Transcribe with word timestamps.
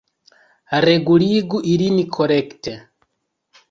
Reguligu 0.85 1.63
ilin 1.75 2.03
korekte! 2.19 2.79